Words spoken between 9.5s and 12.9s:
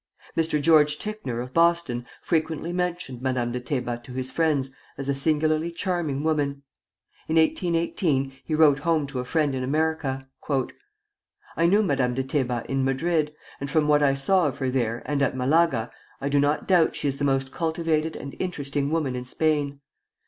in America: "I knew Madame de Teba in